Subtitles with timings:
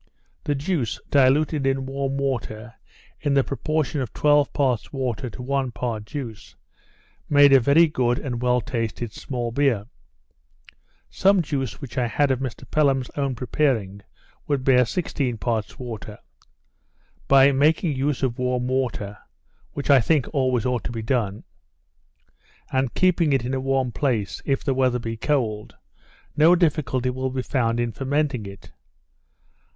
[0.45, 2.73] The juice, diluted in warm water,
[3.19, 6.55] in the proportion of twelve parts water to one part juice,
[7.29, 9.85] made a very good and well tasted small beer.
[11.11, 14.01] Some juice which I had of Mr Pelham's own preparing,
[14.47, 16.17] would bear sixteen parts water.
[17.27, 19.19] By making use of warm water,
[19.73, 21.43] (which I think ought always to be done,)
[22.71, 25.75] and keeping it in a warm place, if the weather be cold,
[26.35, 28.71] no difficulty will be found in fermenting it.